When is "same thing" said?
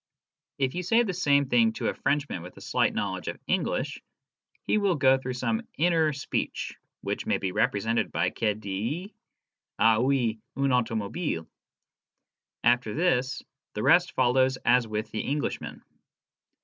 1.13-1.73